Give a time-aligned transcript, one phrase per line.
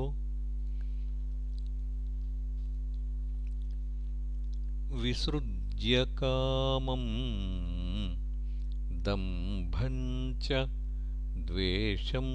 [5.02, 7.08] विसृज्यकामम्
[9.06, 9.96] दम्भं
[10.42, 10.66] च
[11.36, 12.28] द्वेषं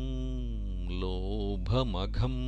[1.00, 2.42] लोभमघम्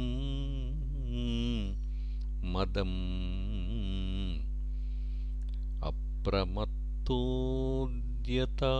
[2.53, 2.97] मदम्
[5.83, 8.73] अप्रमत्तोद्यता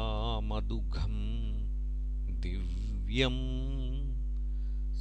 [2.43, 3.39] दिव्यं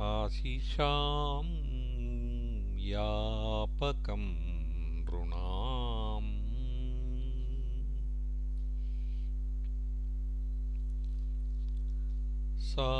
[0.00, 1.44] आशिषां
[2.82, 4.24] यापकं
[5.04, 6.32] नृणाम्।
[12.58, 12.90] सा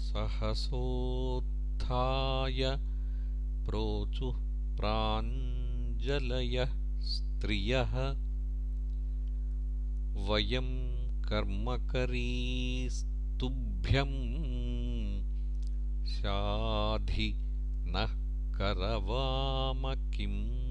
[0.00, 2.60] सहसोत्थाय
[3.66, 4.36] प्रोचुः
[4.76, 7.92] प्राञ्जलयः स्त्रियः।
[10.28, 10.68] वयं
[11.28, 12.02] कर्मकरीस्तुभ्यं
[16.06, 17.34] शाधि
[17.86, 18.12] नः
[18.58, 20.68] करवाम किम्?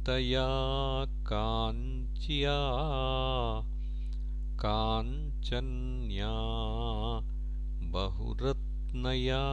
[0.00, 2.56] श्रोण्योरध्यस्तया काञ्च्या
[4.58, 6.30] काञ्चन्या
[7.82, 9.46] बहुरत्नया।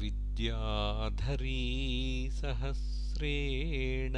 [0.03, 1.59] विद्याधरी
[2.33, 4.13] सहस्रेण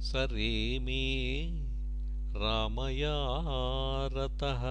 [0.00, 1.04] सरेमे
[2.36, 4.62] रामयारतः।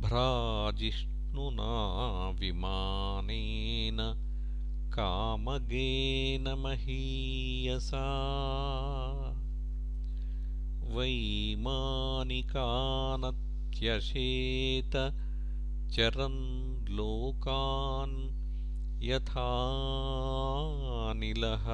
[0.00, 4.24] भ्राजिष्णुना विमानेन
[4.94, 8.06] कामगेन महीयसा।
[10.84, 13.47] वैमानिकानत्
[13.78, 15.14] त्यशेत
[15.92, 18.38] चरन् लोकान्
[19.02, 21.66] यथानिलः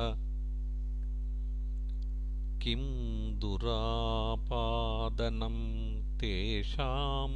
[2.62, 2.82] किं
[3.38, 5.56] दुरापादनं
[6.18, 7.30] तेषां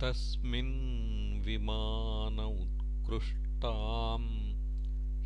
[0.00, 0.74] तस्मिन्
[1.44, 4.22] विमान उत्कृष्टां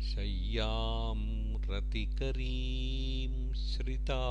[0.01, 4.21] शय्यां रतिकरीं श्रिता।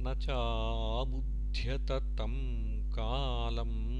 [0.00, 3.98] न चाबुध्यत तं कालं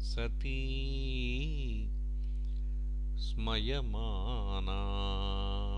[0.00, 0.60] सती
[3.18, 4.80] स्मयमाना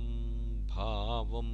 [0.67, 1.53] भावम्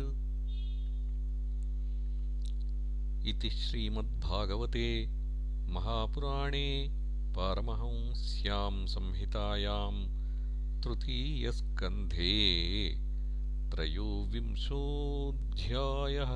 [3.29, 4.88] इति श्रीमद्भागवते
[5.71, 6.69] महापुराणे
[7.37, 9.92] पारमहंस्यां संहितायां
[10.83, 12.35] तृतीयस्कन्धे
[13.71, 16.35] त्रयोविंशोऽध्यायः